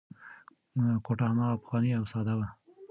[1.05, 2.47] کوټه هماغه پخوانۍ او ساده وه.